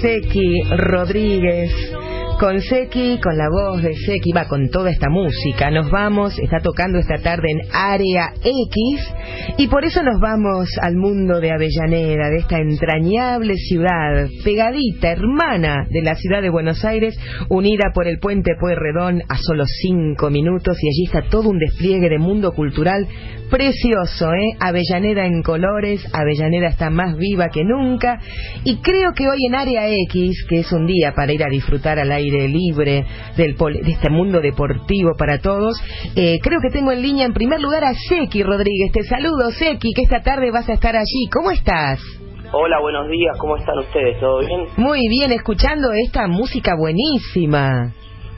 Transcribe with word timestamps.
Seki 0.00 0.62
Rodríguez. 0.70 1.70
Con 2.38 2.60
Seki, 2.60 3.18
con 3.22 3.38
la 3.38 3.48
voz 3.48 3.82
de 3.82 3.94
Seki, 3.94 4.32
va 4.32 4.46
con 4.46 4.68
toda 4.68 4.90
esta 4.90 5.08
música. 5.08 5.70
Nos 5.70 5.90
vamos, 5.90 6.38
está 6.38 6.58
tocando 6.60 6.98
esta 6.98 7.16
tarde 7.16 7.48
en 7.50 7.60
Área 7.72 8.34
X 8.44 9.14
y 9.56 9.68
por 9.68 9.86
eso 9.86 10.02
nos 10.02 10.20
vamos 10.20 10.68
al 10.82 10.96
mundo 10.96 11.40
de 11.40 11.50
Avellaneda, 11.50 12.28
de 12.28 12.36
esta 12.36 12.58
entrañable 12.58 13.54
ciudad, 13.54 14.28
pegadita, 14.44 15.12
hermana 15.12 15.86
de 15.88 16.02
la 16.02 16.14
ciudad 16.14 16.42
de 16.42 16.50
Buenos 16.50 16.84
Aires, 16.84 17.18
unida 17.48 17.90
por 17.94 18.06
el 18.06 18.18
puente 18.18 18.52
Pueyrredón 18.60 19.22
a 19.30 19.38
solo 19.38 19.64
cinco 19.64 20.28
minutos 20.28 20.76
y 20.82 20.88
allí 20.88 21.04
está 21.06 21.30
todo 21.30 21.48
un 21.48 21.58
despliegue 21.58 22.10
de 22.10 22.18
mundo 22.18 22.52
cultural 22.52 23.08
precioso, 23.50 24.32
¿eh? 24.34 24.56
Avellaneda 24.60 25.24
en 25.24 25.42
colores, 25.42 26.04
Avellaneda 26.12 26.68
está 26.68 26.90
más 26.90 27.16
viva 27.16 27.48
que 27.48 27.64
nunca 27.64 28.18
y 28.64 28.76
creo 28.78 29.12
que 29.14 29.26
hoy 29.26 29.46
en 29.46 29.54
Área 29.54 29.88
X, 29.88 30.44
que 30.48 30.60
es 30.60 30.72
un 30.72 30.86
día 30.86 31.12
para 31.14 31.32
ir 31.32 31.42
a 31.42 31.48
disfrutar 31.48 31.98
al 31.98 32.12
aire 32.12 32.25
libre 32.30 33.04
del 33.36 33.56
de 33.56 33.90
este 33.90 34.10
mundo 34.10 34.40
deportivo 34.40 35.12
para 35.18 35.38
todos. 35.38 35.80
Eh, 36.14 36.38
creo 36.42 36.60
que 36.60 36.70
tengo 36.70 36.92
en 36.92 37.02
línea 37.02 37.26
en 37.26 37.32
primer 37.32 37.60
lugar 37.60 37.84
a 37.84 37.94
Seki 37.94 38.42
Rodríguez. 38.42 38.92
Te 38.92 39.02
saludo, 39.04 39.50
Seki, 39.50 39.92
que 39.94 40.02
esta 40.02 40.22
tarde 40.22 40.50
vas 40.50 40.68
a 40.68 40.74
estar 40.74 40.96
allí. 40.96 41.28
¿Cómo 41.32 41.50
estás? 41.50 42.00
Hola, 42.52 42.78
buenos 42.80 43.08
días. 43.08 43.36
¿Cómo 43.38 43.56
están 43.56 43.78
ustedes? 43.78 44.18
¿Todo 44.20 44.38
bien? 44.40 44.66
Muy 44.76 45.00
bien, 45.08 45.32
escuchando 45.32 45.92
esta 45.92 46.26
música 46.28 46.74
buenísima. 46.78 47.92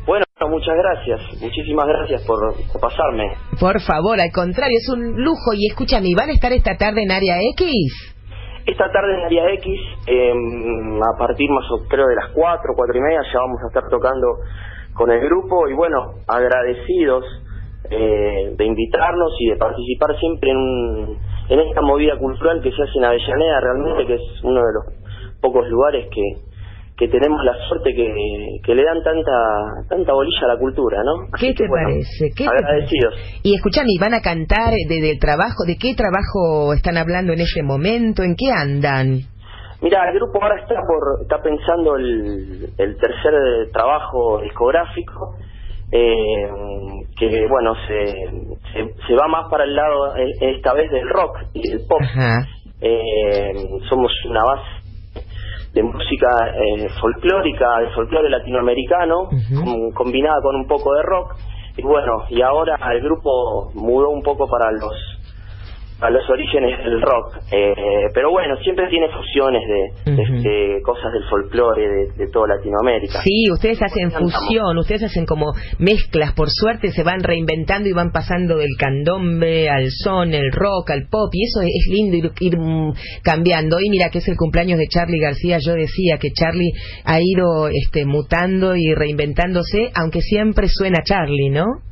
Bueno, 0.07 0.25
muchas 0.49 0.75
gracias. 0.77 1.43
Muchísimas 1.43 1.87
gracias 1.87 2.25
por, 2.27 2.39
por 2.73 2.81
pasarme. 2.81 3.25
Por 3.61 3.81
favor, 3.83 4.19
al 4.21 4.33
contrario, 4.33 4.79
es 4.79 4.89
un 4.89 5.23
lujo. 5.23 5.53
Y 5.55 5.67
escúchame, 5.67 6.09
¿van 6.17 6.31
a 6.31 6.33
estar 6.33 6.53
esta 6.53 6.77
tarde 6.77 7.03
en 7.03 7.11
Área 7.11 7.37
X? 7.53 8.18
Esta 8.69 8.93
tarde 8.93 9.15
en 9.15 9.25
Área 9.25 9.51
X, 9.55 9.81
em, 10.07 11.01
a 11.03 11.17
partir 11.17 11.49
más 11.49 11.65
o 11.71 11.89
creo 11.89 12.07
de 12.07 12.17
las 12.17 12.29
4, 12.35 12.75
4 12.77 12.99
y 12.99 13.01
media, 13.01 13.21
ya 13.33 13.39
vamos 13.39 13.59
a 13.65 13.69
estar 13.69 13.89
tocando 13.89 14.27
con 14.93 15.11
el 15.11 15.21
grupo 15.21 15.67
y 15.69 15.73
bueno, 15.73 16.17
agradecidos 16.29 17.25
eh, 17.89 18.53
de 18.59 18.65
invitarnos 18.67 19.33
y 19.41 19.49
de 19.49 19.57
participar 19.57 20.15
siempre 20.21 20.51
en, 20.51 21.17
en 21.49 21.61
esta 21.61 21.81
movida 21.81 22.19
cultural 22.19 22.61
que 22.61 22.71
se 22.71 22.83
hace 22.83 22.99
en 22.99 23.05
Avellaneda, 23.07 23.59
realmente 23.59 24.07
que 24.07 24.15
es 24.17 24.45
uno 24.45 24.61
de 24.61 24.73
los 24.75 25.41
pocos 25.41 25.67
lugares 25.67 26.07
que, 26.13 26.23
que 26.99 27.07
tenemos 27.07 27.39
la 27.45 27.55
suerte 27.69 27.95
que, 27.95 28.13
que 28.65 28.75
le 28.75 28.85
dan 28.85 29.01
tanta 29.05 29.87
tanta 29.89 30.13
bolilla 30.13 30.47
a 30.47 30.55
la 30.55 30.59
cultura, 30.59 30.99
¿no? 31.05 31.31
¿Qué 31.39 31.55
te 31.55 31.65
parece? 31.69 32.31
¿Qué 32.37 32.45
agradecidos. 32.45 33.15
Y 33.45 33.55
escuchame, 33.55 33.93
¿van 34.01 34.15
a 34.15 34.21
cantar 34.21 34.73
desde 34.89 35.13
el 35.13 35.19
trabajo? 35.21 35.65
¿De 35.65 35.77
qué 35.77 35.95
trabajo 35.95 36.75
están 36.75 36.97
hablando 36.97 37.33
en 37.33 37.41
este 37.41 37.63
momento? 37.63 38.25
¿En 38.25 38.35
qué 38.35 38.51
andan? 38.51 39.21
Mira, 39.81 40.11
el 40.11 40.17
grupo 40.17 40.43
ahora 40.43 40.61
está 40.61 40.75
por 40.75 41.23
está 41.23 41.41
pensando 41.41 41.95
el, 41.95 42.69
el 42.77 42.97
tercer 42.97 43.71
trabajo 43.73 44.41
discográfico, 44.43 45.37
eh, 45.93 46.49
que 47.17 47.47
bueno, 47.49 47.75
se, 47.87 48.13
se, 49.07 49.15
va 49.15 49.29
más 49.29 49.49
para 49.49 49.63
el 49.63 49.77
lado 49.77 50.17
eh, 50.17 50.33
esta 50.41 50.75
vez 50.75 50.91
del 50.91 51.09
rock 51.09 51.39
y 51.55 51.69
del 51.69 51.87
pop. 51.87 52.01
Eh, 52.81 53.53
somos 53.89 54.13
una 54.29 54.43
base 54.45 54.78
de 55.73 55.83
música 55.83 56.29
eh, 56.55 56.89
folclórica, 57.01 57.81
de 57.81 57.91
folclore 57.91 58.31
latinoamericano, 58.31 59.29
combinada 59.95 60.41
con 60.43 60.57
un 60.57 60.67
poco 60.67 60.95
de 60.95 61.03
rock. 61.03 61.35
Y 61.77 61.83
bueno, 61.83 62.25
y 62.31 62.43
ahora 62.43 62.77
el 62.93 63.01
grupo 63.03 63.71
mudó 63.75 64.11
un 64.11 64.23
poco 64.23 64.49
para 64.49 64.73
los 64.73 65.18
a 66.01 66.11
los 66.11 66.29
orígenes 66.31 66.79
del 66.85 67.03
rock. 67.03 67.39
Eh, 67.53 67.75
pero 68.15 68.31
bueno, 68.31 68.57
siempre 68.63 68.87
tiene 68.89 69.09
fusiones 69.09 69.63
de, 69.67 70.81
cosas 70.83 71.13
del 71.13 71.25
folclore 71.29 72.09
de, 72.17 72.29
toda 72.33 72.57
Latinoamérica. 72.57 73.21
Sí, 73.23 73.51
ustedes 73.51 73.83
hacen 73.83 74.11
fusión, 74.11 74.79
ustedes 74.79 75.05
hacen 75.05 75.27
como 75.27 75.53
mezclas, 75.79 76.33
por 76.35 76.49
suerte 76.51 76.91
se 76.93 77.03
van 77.03 77.23
reinventando 77.23 77.89
y 77.89 77.93
van 77.93 78.13
pasando 78.13 78.57
del 78.57 78.77
candombe 78.79 79.69
al 79.69 79.89
son, 79.91 80.35
el 80.35 80.53
rock, 80.53 80.91
al 80.91 81.09
pop, 81.11 81.31
y 81.33 81.45
eso 81.45 81.61
es 81.63 81.89
lindo 81.91 82.17
ir, 82.17 82.31
ir 82.41 82.59
mm, 82.59 82.93
cambiando. 83.23 83.79
Y 83.81 83.91
mira 83.91 84.11
que 84.11 84.19
es 84.19 84.29
el 84.29 84.37
cumpleaños 84.37 84.79
de 84.79 84.87
Charlie 84.87 85.21
García, 85.21 85.59
yo 85.61 85.75
decía 85.75 86.19
que 86.21 86.31
Charlie 86.31 86.73
ha 87.05 87.19
ido 87.21 87.69
este, 87.69 88.05
mutando 88.07 88.77
y 88.77 88.95
reinventándose, 88.95 89.91
aunque 89.95 90.21
siempre 90.21 90.69
suena 90.69 91.03
Charlie, 91.03 91.51
¿no? 91.51 91.88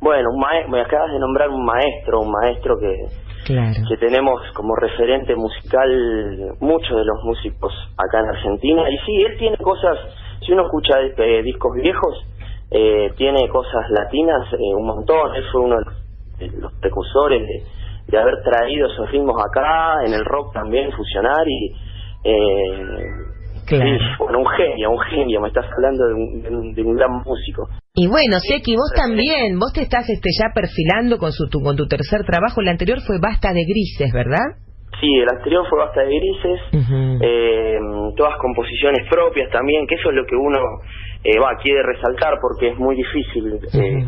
Bueno, 0.00 0.28
me 0.68 0.80
acabas 0.80 1.12
de 1.12 1.18
nombrar 1.18 1.48
un 1.48 1.64
maestro, 1.64 2.20
un 2.20 2.30
maestro 2.30 2.76
que 2.78 3.08
que 3.46 3.96
tenemos 3.98 4.40
como 4.54 4.74
referente 4.74 5.36
musical 5.36 6.56
muchos 6.60 6.96
de 6.96 7.04
los 7.04 7.22
músicos 7.22 7.72
acá 7.96 8.20
en 8.20 8.28
Argentina. 8.28 8.82
Y 8.90 8.98
sí, 9.06 9.22
él 9.22 9.38
tiene 9.38 9.56
cosas, 9.58 9.98
si 10.44 10.52
uno 10.52 10.64
escucha 10.64 11.00
eh, 11.00 11.42
discos 11.42 11.72
viejos, 11.74 12.26
eh, 12.70 13.12
tiene 13.16 13.48
cosas 13.48 13.88
latinas 13.90 14.52
eh, 14.52 14.74
un 14.76 14.86
montón. 14.86 15.34
Él 15.36 15.44
fue 15.52 15.60
uno 15.60 15.76
de 16.38 16.48
los, 16.58 16.72
precursores 16.80 17.42
de, 18.08 18.18
haber 18.18 18.42
traído 18.42 18.88
esos 18.88 19.10
ritmos 19.10 19.36
acá, 19.40 20.04
en 20.04 20.12
el 20.12 20.24
rock 20.24 20.52
también, 20.52 20.90
fusionar 20.92 21.46
y... 21.46 21.72
bueno, 24.18 24.38
un 24.40 24.46
genio, 24.46 24.90
un 24.90 24.98
genio, 25.00 25.40
me 25.40 25.48
estás 25.48 25.66
hablando 25.72 26.06
de 26.08 26.14
un, 26.14 26.74
de 26.74 26.82
un 26.82 26.96
gran 26.96 27.12
músico. 27.24 27.68
Y 27.98 28.08
bueno, 28.08 28.36
Seki, 28.44 28.76
vos 28.76 28.92
también, 28.94 29.58
vos 29.58 29.72
te 29.72 29.80
estás 29.80 30.04
este, 30.10 30.28
ya 30.36 30.52
perfilando 30.52 31.16
con, 31.16 31.32
su, 31.32 31.48
tu, 31.48 31.64
con 31.64 31.76
tu 31.76 31.88
tercer 31.88 32.28
trabajo. 32.28 32.60
El 32.60 32.68
anterior 32.68 33.00
fue 33.00 33.16
Basta 33.16 33.54
de 33.56 33.64
Grises, 33.64 34.12
¿verdad? 34.12 34.60
Sí, 35.00 35.08
el 35.16 35.28
anterior 35.32 35.64
fue 35.64 35.78
Basta 35.78 36.04
de 36.04 36.12
Grises, 36.12 36.60
eh, 37.24 37.78
todas 38.14 38.36
composiciones 38.36 39.08
propias 39.08 39.50
también, 39.50 39.86
que 39.86 39.94
eso 39.94 40.10
es 40.10 40.16
lo 40.16 40.26
que 40.26 40.36
uno 40.36 40.60
eh, 41.24 41.40
va 41.40 41.56
quiere 41.56 41.82
resaltar 41.82 42.36
porque 42.38 42.68
es 42.68 42.76
muy 42.76 42.96
difícil 42.96 43.64
eh, 43.72 44.04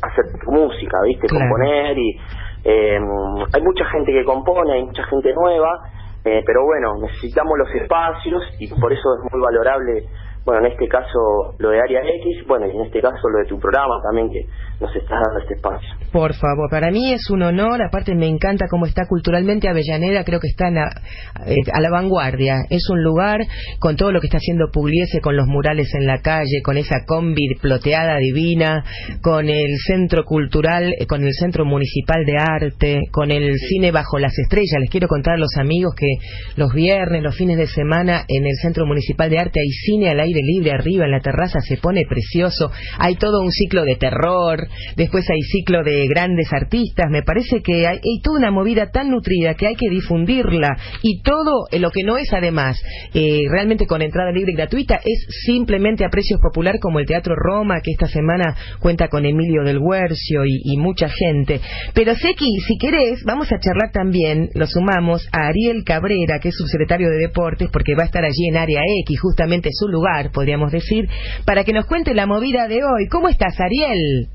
hacer 0.00 0.24
música, 0.48 0.96
¿viste? 1.04 1.28
Componer 1.28 1.98
y 1.98 2.16
hay 2.64 3.62
mucha 3.62 3.84
gente 3.92 4.12
que 4.12 4.24
compone, 4.24 4.80
hay 4.80 4.84
mucha 4.84 5.04
gente 5.04 5.30
nueva, 5.34 5.76
pero 6.22 6.64
bueno, 6.64 6.96
necesitamos 7.02 7.52
los 7.58 7.68
espacios 7.82 8.42
y 8.58 8.68
por 8.80 8.90
eso 8.90 9.04
es 9.20 9.30
muy 9.30 9.42
valorable 9.42 10.08
bueno, 10.44 10.66
en 10.66 10.72
este 10.72 10.86
caso 10.88 11.54
lo 11.58 11.70
de 11.70 11.80
Área 11.80 12.00
X, 12.00 12.46
bueno, 12.46 12.66
y 12.66 12.70
en 12.70 12.82
este 12.82 13.00
caso 13.00 13.28
lo 13.28 13.38
de 13.38 13.46
tu 13.46 13.58
programa 13.58 13.94
también, 14.02 14.30
que 14.30 14.46
nos 14.80 14.94
estás 14.94 15.18
dando 15.24 15.40
este 15.40 15.54
espacio. 15.54 15.88
Por 16.12 16.34
favor, 16.34 16.68
para 16.70 16.90
mí 16.90 17.12
es 17.12 17.30
un 17.30 17.42
honor, 17.42 17.82
aparte 17.82 18.14
me 18.14 18.28
encanta 18.28 18.66
cómo 18.68 18.86
está 18.86 19.06
culturalmente 19.08 19.68
Avellaneda, 19.68 20.24
creo 20.24 20.40
que 20.40 20.48
está 20.48 20.68
eh, 20.68 21.54
a 21.72 21.80
la 21.80 21.90
vanguardia. 21.90 22.56
Es 22.68 22.88
un 22.90 23.02
lugar 23.02 23.40
con 23.78 23.96
todo 23.96 24.12
lo 24.12 24.20
que 24.20 24.26
está 24.26 24.38
haciendo 24.38 24.66
Pugliese, 24.72 25.20
con 25.20 25.36
los 25.36 25.46
murales 25.46 25.94
en 25.94 26.06
la 26.06 26.20
calle, 26.20 26.60
con 26.62 26.76
esa 26.76 27.04
combi 27.06 27.54
ploteada 27.60 28.18
divina, 28.18 28.84
con 29.22 29.48
el 29.48 29.76
centro 29.86 30.24
cultural, 30.24 30.92
eh, 30.98 31.06
con 31.06 31.24
el 31.24 31.32
centro 31.32 31.64
municipal 31.64 32.24
de 32.26 32.36
arte, 32.36 33.00
con 33.10 33.30
el 33.30 33.56
cine 33.56 33.92
bajo 33.92 34.18
las 34.18 34.38
estrellas. 34.38 34.80
Les 34.80 34.90
quiero 34.90 35.08
contar 35.08 35.34
a 35.34 35.38
los 35.38 35.56
amigos 35.56 35.94
que 35.96 36.18
los 36.56 36.72
viernes, 36.74 37.22
los 37.22 37.36
fines 37.36 37.56
de 37.56 37.66
semana, 37.66 38.24
en 38.28 38.44
el 38.44 38.56
centro 38.60 38.84
municipal 38.86 39.30
de 39.30 39.38
arte 39.38 39.60
hay 39.60 39.70
cine 39.70 40.10
al 40.10 40.20
aire 40.20 40.33
libre 40.42 40.72
arriba 40.72 41.04
en 41.04 41.10
la 41.10 41.20
terraza 41.20 41.60
se 41.60 41.76
pone 41.76 42.04
precioso, 42.08 42.70
hay 42.98 43.16
todo 43.16 43.40
un 43.40 43.50
ciclo 43.50 43.84
de 43.84 43.96
terror, 43.96 44.66
después 44.96 45.28
hay 45.30 45.40
ciclo 45.42 45.82
de 45.82 46.06
grandes 46.08 46.52
artistas, 46.52 47.06
me 47.10 47.22
parece 47.22 47.60
que 47.62 47.86
hay, 47.86 48.00
toda 48.22 48.38
una 48.38 48.50
movida 48.50 48.90
tan 48.90 49.10
nutrida 49.10 49.54
que 49.54 49.66
hay 49.66 49.74
que 49.74 49.88
difundirla. 49.90 50.76
Y 51.02 51.22
todo 51.22 51.66
lo 51.72 51.90
que 51.90 52.02
no 52.04 52.16
es 52.16 52.32
además 52.32 52.80
eh, 53.12 53.42
realmente 53.50 53.86
con 53.86 54.02
entrada 54.02 54.32
libre 54.32 54.52
y 54.52 54.56
gratuita 54.56 55.00
es 55.04 55.26
simplemente 55.46 56.04
a 56.04 56.08
precios 56.08 56.40
popular 56.40 56.78
como 56.80 56.98
el 56.98 57.06
Teatro 57.06 57.34
Roma 57.36 57.80
que 57.82 57.92
esta 57.92 58.06
semana 58.06 58.56
cuenta 58.80 59.08
con 59.08 59.26
Emilio 59.26 59.62
del 59.64 59.78
Huercio 59.78 60.44
y, 60.44 60.60
y 60.64 60.76
mucha 60.76 61.08
gente. 61.08 61.60
Pero 61.94 62.14
Seki, 62.14 62.60
si 62.66 62.76
querés, 62.78 63.22
vamos 63.24 63.52
a 63.52 63.58
charlar 63.58 63.90
también, 63.92 64.48
lo 64.54 64.66
sumamos 64.66 65.26
a 65.32 65.48
Ariel 65.48 65.84
Cabrera, 65.84 66.38
que 66.40 66.48
es 66.48 66.56
subsecretario 66.56 67.08
de 67.10 67.18
Deportes, 67.18 67.68
porque 67.72 67.94
va 67.94 68.02
a 68.02 68.06
estar 68.06 68.24
allí 68.24 68.48
en 68.48 68.56
Área 68.56 68.80
X, 69.02 69.20
justamente 69.20 69.70
su 69.72 69.88
lugar 69.88 70.23
podríamos 70.30 70.72
decir, 70.72 71.06
para 71.46 71.64
que 71.64 71.72
nos 71.72 71.86
cuente 71.86 72.14
la 72.14 72.26
movida 72.26 72.68
de 72.68 72.84
hoy. 72.84 73.08
¿Cómo 73.10 73.28
estás, 73.28 73.58
Ariel? 73.60 74.28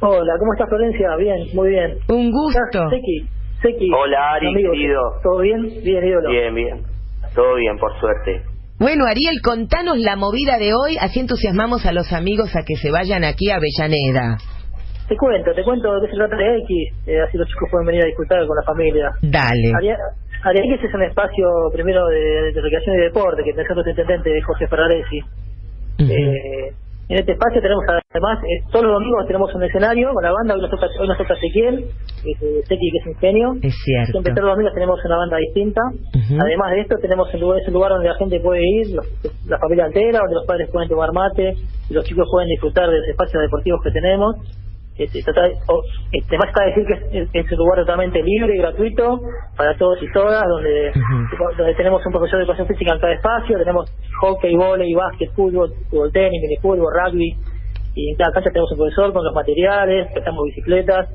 Hola, 0.00 0.32
¿cómo 0.38 0.52
estás, 0.54 0.68
Florencia? 0.68 1.16
Bien, 1.16 1.48
muy 1.54 1.70
bien. 1.70 1.98
Un 2.08 2.30
gusto. 2.30 2.88
Hola, 3.96 4.32
Ari, 4.32 4.54
querido. 4.54 5.00
¿Todo 5.22 5.40
bien? 5.40 5.60
Bien, 5.84 6.04
ídolo. 6.04 6.30
Bien, 6.30 6.54
bien. 6.54 6.82
Todo 7.34 7.56
bien, 7.56 7.76
por 7.78 7.92
suerte. 8.00 8.42
Bueno, 8.78 9.04
Ariel, 9.04 9.42
contanos 9.44 9.98
la 9.98 10.16
movida 10.16 10.56
de 10.56 10.72
hoy, 10.72 10.96
así 10.98 11.20
entusiasmamos 11.20 11.84
a 11.84 11.92
los 11.92 12.14
amigos 12.14 12.56
a 12.56 12.62
que 12.66 12.76
se 12.76 12.90
vayan 12.90 13.24
aquí 13.24 13.50
a 13.50 13.56
Avellaneda. 13.56 14.38
Te 15.06 15.16
cuento, 15.16 15.52
te 15.52 15.62
cuento 15.62 16.00
de 16.00 16.06
qué 16.06 16.12
se 16.12 16.16
trata 16.16 16.36
de 16.36 16.58
X, 16.60 16.68
eh, 17.06 17.20
así 17.20 17.36
los 17.36 17.46
chicos 17.48 17.68
pueden 17.70 17.86
venir 17.88 18.04
a 18.04 18.06
disfrutar 18.06 18.46
con 18.46 18.56
la 18.56 18.62
familia. 18.62 19.10
Dale. 19.20 19.72
Ariel 19.76 19.96
es 20.86 20.94
un 20.94 21.02
espacio 21.02 21.46
primero 21.72 22.06
de, 22.08 22.52
recreación 22.54 22.96
y 22.96 23.00
deporte 23.02 23.42
que 23.44 23.52
pensó 23.54 23.74
el 23.74 23.88
intendente 23.88 24.40
Jorge 24.42 24.66
Ferraresi. 24.68 25.20
Eh, 25.98 26.72
en 27.10 27.18
este 27.18 27.32
espacio 27.32 27.60
tenemos 27.60 27.84
Además, 28.12 28.42
eh, 28.42 28.64
todos 28.72 28.86
los 28.86 28.94
domingos 28.94 29.24
tenemos 29.28 29.54
un 29.54 29.62
escenario 29.62 30.12
con 30.12 30.24
la 30.24 30.32
banda, 30.32 30.54
hoy 30.54 30.62
nos 30.62 30.70
toca, 30.70 30.88
hoy 30.98 31.06
nos 31.06 31.16
toca 31.16 31.34
Ezequiel, 31.34 31.84
eh, 32.26 32.34
que 32.40 32.58
es 32.66 33.06
un 33.06 33.14
genio. 33.20 33.54
Es 33.62 33.72
cierto. 33.84 34.10
Siempre 34.12 34.34
todos 34.34 34.46
los 34.46 34.54
domingos 34.56 34.74
tenemos 34.74 34.98
una 35.04 35.16
banda 35.16 35.36
distinta. 35.36 35.80
Además 36.42 36.72
de 36.72 36.80
esto, 36.80 36.96
tenemos 37.00 37.32
el 37.32 37.40
lugar, 37.40 37.60
es 37.60 37.68
un 37.68 37.74
lugar 37.74 37.92
donde 37.92 38.08
la 38.08 38.16
gente 38.16 38.40
puede 38.40 38.62
ir, 38.62 38.96
los- 38.96 39.06
la 39.46 39.58
familia 39.60 39.86
entera, 39.86 40.18
donde 40.20 40.34
los 40.34 40.44
padres 40.44 40.68
pueden 40.72 40.88
tomar 40.88 41.12
mate, 41.12 41.54
y 41.88 41.94
los 41.94 42.04
chicos 42.04 42.26
pueden 42.32 42.48
disfrutar 42.48 42.90
de 42.90 42.98
los 42.98 43.06
espacios 43.06 43.42
deportivos 43.42 43.80
que 43.84 43.90
tenemos. 43.92 44.34
Este, 45.00 45.22
total- 45.22 45.54
o- 45.66 45.82
este, 46.12 46.36
decir 46.66 46.84
que 46.84 47.18
es, 47.40 47.52
un 47.52 47.58
lugar 47.58 47.78
totalmente 47.80 48.22
libre 48.22 48.54
y 48.54 48.58
gratuito 48.58 49.20
para 49.56 49.74
todos 49.76 49.98
y 50.02 50.12
todas, 50.12 50.44
donde, 50.46 50.92
donde 51.56 51.74
tenemos 51.74 52.04
un 52.04 52.12
profesor 52.12 52.38
de 52.38 52.44
educación 52.44 52.68
física 52.68 52.92
en 52.92 53.00
cada 53.00 53.14
espacio, 53.14 53.56
tenemos 53.58 53.90
hockey, 54.20 54.54
volei, 54.56 54.92
básquet, 54.94 55.30
fútbol, 55.34 55.72
fútbol 55.88 56.12
tenis, 56.12 56.40
minifútbol, 56.42 56.92
rugby, 56.92 57.32
y 57.94 58.10
en 58.10 58.16
cada 58.16 58.32
cancha 58.32 58.50
tenemos 58.50 58.70
un 58.72 58.78
profesor 58.78 59.12
con 59.14 59.24
los 59.24 59.34
materiales, 59.34 60.08
prestamos 60.12 60.44
bicicletas, 60.44 61.08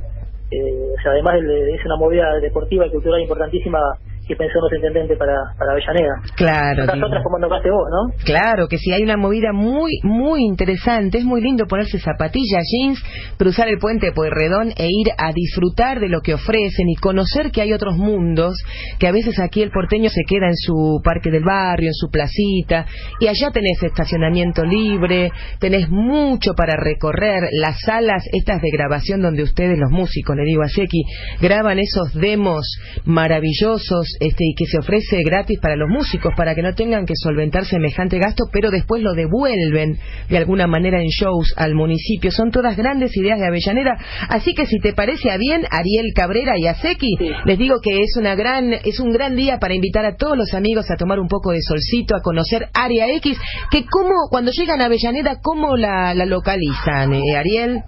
eh, 0.51 0.57
o 0.97 1.01
sea, 1.01 1.11
además 1.11 1.35
de- 1.41 1.75
es 1.75 1.85
una 1.85 1.95
movida 1.97 2.33
deportiva 2.41 2.87
y 2.87 2.91
cultural 2.91 3.21
importantísima 3.21 3.79
que 4.27 4.35
nuestro 4.35 4.75
intendente 4.75 5.15
para, 5.15 5.35
para 5.57 5.71
Avellaneda. 5.71 6.15
Claro. 6.35 6.83
Otras 6.83 6.97
otras 6.97 7.23
como 7.23 7.39
nombraste 7.39 7.69
vos, 7.69 7.87
¿no? 7.89 8.23
Claro, 8.23 8.67
que 8.67 8.77
sí, 8.77 8.91
hay 8.91 9.03
una 9.03 9.17
movida 9.17 9.53
muy, 9.53 9.99
muy 10.03 10.43
interesante. 10.43 11.19
Es 11.19 11.25
muy 11.25 11.41
lindo 11.41 11.65
ponerse 11.67 11.99
zapatillas, 11.99 12.63
jeans, 12.71 13.03
cruzar 13.37 13.67
el 13.67 13.77
puente 13.77 14.07
de 14.07 14.11
Pueyrredón 14.13 14.71
e 14.77 14.87
ir 14.87 15.09
a 15.17 15.31
disfrutar 15.31 15.99
de 15.99 16.09
lo 16.09 16.21
que 16.21 16.33
ofrecen 16.33 16.89
y 16.89 16.95
conocer 16.95 17.51
que 17.51 17.61
hay 17.61 17.73
otros 17.73 17.97
mundos, 17.97 18.55
que 18.99 19.07
a 19.07 19.11
veces 19.11 19.39
aquí 19.39 19.61
el 19.61 19.71
porteño 19.71 20.09
se 20.09 20.23
queda 20.27 20.47
en 20.47 20.55
su 20.55 21.01
parque 21.03 21.29
del 21.29 21.43
barrio, 21.43 21.89
en 21.89 21.93
su 21.93 22.09
placita, 22.09 22.85
y 23.19 23.27
allá 23.27 23.51
tenés 23.51 23.81
estacionamiento 23.83 24.63
libre, 24.63 25.31
tenés 25.59 25.89
mucho 25.89 26.53
para 26.55 26.75
recorrer, 26.75 27.43
las 27.51 27.79
salas 27.81 28.23
estas 28.31 28.61
de 28.61 28.69
grabación 28.71 29.21
donde 29.21 29.43
ustedes, 29.43 29.77
los 29.77 29.91
músicos, 29.91 30.35
le 30.35 30.43
digo 30.43 30.63
a 30.63 30.67
Seki, 30.67 31.03
graban 31.41 31.79
esos 31.79 32.13
demos 32.13 32.65
maravillosos 33.05 34.14
este, 34.19 34.43
y 34.45 34.55
que 34.55 34.65
se 34.65 34.77
ofrece 34.79 35.21
gratis 35.23 35.59
para 35.59 35.75
los 35.75 35.89
músicos, 35.89 36.33
para 36.35 36.55
que 36.55 36.61
no 36.61 36.73
tengan 36.75 37.05
que 37.05 37.13
solventar 37.15 37.65
semejante 37.65 38.19
gasto, 38.19 38.45
pero 38.51 38.71
después 38.71 39.01
lo 39.01 39.13
devuelven 39.13 39.97
de 40.29 40.37
alguna 40.37 40.67
manera 40.67 40.99
en 41.01 41.07
shows 41.07 41.53
al 41.57 41.75
municipio. 41.75 42.31
Son 42.31 42.51
todas 42.51 42.77
grandes 42.77 43.15
ideas 43.17 43.39
de 43.39 43.47
Avellaneda. 43.47 43.97
Así 44.29 44.53
que 44.53 44.65
si 44.65 44.79
te 44.79 44.93
parece 44.93 45.31
a 45.31 45.37
bien, 45.37 45.63
Ariel 45.71 46.11
Cabrera 46.15 46.53
y 46.57 46.67
a 46.67 46.75
Seki, 46.75 47.15
Sí. 47.17 47.29
les 47.45 47.57
digo 47.57 47.75
que 47.81 48.01
es, 48.01 48.15
una 48.17 48.35
gran, 48.35 48.73
es 48.73 48.99
un 48.99 49.11
gran 49.11 49.35
día 49.35 49.57
para 49.59 49.73
invitar 49.73 50.05
a 50.05 50.15
todos 50.15 50.37
los 50.37 50.53
amigos 50.53 50.89
a 50.91 50.95
tomar 50.97 51.19
un 51.19 51.27
poco 51.27 51.51
de 51.51 51.61
solcito, 51.61 52.15
a 52.15 52.21
conocer 52.21 52.67
Área 52.73 53.07
X, 53.17 53.37
que 53.71 53.85
cómo, 53.85 54.13
cuando 54.29 54.51
llegan 54.51 54.81
a 54.81 54.85
Avellaneda, 54.85 55.39
¿cómo 55.41 55.75
la, 55.77 56.13
la 56.13 56.25
localizan, 56.25 57.13
eh, 57.13 57.35
Ariel? 57.37 57.81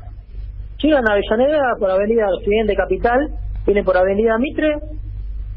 Llegan 0.82 1.04
a 1.10 1.14
Avellaneda 1.14 1.76
por 1.80 1.90
Avenida 1.90 2.26
Occidente 2.38 2.76
Capital, 2.76 3.18
vienen 3.66 3.84
por 3.84 3.98
Avenida 3.98 4.38
Mitre, 4.38 4.76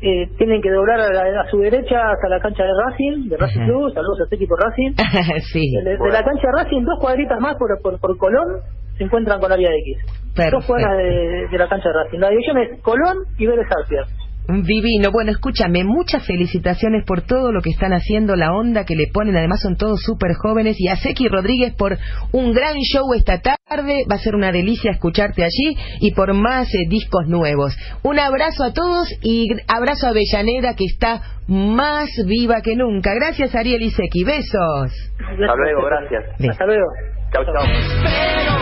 eh, 0.03 0.29
tienen 0.39 0.63
que 0.63 0.71
doblar 0.71 1.01
a, 1.01 1.13
la- 1.13 1.43
a 1.43 1.51
su 1.51 1.59
derecha 1.59 2.11
hasta 2.11 2.29
la 2.29 2.41
cancha 2.41 2.65
de 2.65 2.71
Racing, 2.73 3.29
de 3.29 3.37
Racing. 3.37 3.65
Club, 3.65 3.93
saludos 3.93 4.21
a 4.21 4.25
este 4.25 4.37
equipo 4.37 4.57
Racing. 4.57 4.93
sí, 5.53 5.73
De, 5.85 5.97
de 5.97 6.11
la 6.11 6.23
cancha 6.25 6.47
de 6.47 6.63
Racing, 6.63 6.85
dos 6.85 6.99
cuadritas 7.01 7.39
más 7.41 7.57
por, 7.57 7.69
por, 7.83 7.99
por 8.01 8.17
Colón, 8.19 8.59
se 8.97 9.05
encuentran 9.05 9.41
con 9.41 9.51
área 9.53 9.71
X. 9.71 9.99
Perfecto. 10.35 10.57
Dos 10.59 10.67
cuadras 10.67 10.97
de, 10.99 11.49
de 11.51 11.59
la 11.59 11.69
cancha 11.69 11.89
de 11.89 11.95
Racing. 11.95 12.19
La 12.19 12.29
dirección 12.31 12.59
es 12.59 12.81
Colón 12.83 13.19
y 13.39 13.47
Vélez 13.47 13.67
Arfias. 13.79 14.09
Divino. 14.49 15.11
Bueno, 15.13 15.31
escúchame, 15.31 15.85
muchas 15.85 16.27
felicitaciones 16.27 17.05
por 17.05 17.23
todo 17.23 17.53
lo 17.53 17.61
que 17.63 17.71
están 17.71 17.93
haciendo, 17.93 18.37
la 18.37 18.53
onda 18.53 18.85
que 18.85 18.97
le 18.97 19.07
ponen. 19.07 19.37
Además, 19.37 19.61
son 19.63 19.77
todos 19.77 20.01
súper 20.03 20.35
jóvenes. 20.35 20.77
Y 20.81 20.89
a 20.89 20.97
Seki 20.97 21.29
Rodríguez 21.29 21.75
por 21.75 21.97
un 22.33 22.53
gran 22.53 22.77
show 22.79 23.13
esta 23.15 23.41
tarde. 23.41 24.05
Va 24.11 24.17
a 24.17 24.19
ser 24.19 24.35
una 24.35 24.51
delicia 24.51 24.91
escucharte 24.91 25.45
allí 25.45 25.77
y 26.01 26.13
por 26.13 26.35
más 26.35 26.75
eh, 26.75 26.87
discos 26.89 27.27
nuevos. 27.29 27.77
Un 28.03 28.19
abrazo 28.19 28.65
a 28.65 28.73
todos 28.73 29.09
y 29.23 29.49
abrazo 29.69 30.07
a 30.07 30.11
Avellaneda 30.11 30.75
que 30.75 30.85
está 30.85 31.23
más 31.47 32.11
viva 32.27 32.61
que 32.63 32.75
nunca. 32.77 33.15
Gracias, 33.15 33.55
Ariel 33.55 33.83
y 33.83 33.91
Seki. 33.91 34.25
Besos. 34.25 34.93
Hasta 35.19 35.57
luego, 35.57 35.85
gracias. 35.85 36.51
Hasta 36.51 36.67
luego. 36.67 36.87
Sos 37.33 37.47
más 37.47 38.60